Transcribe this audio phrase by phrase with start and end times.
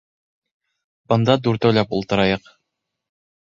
[1.13, 2.51] Бында дүртәүләп ултырайыҡ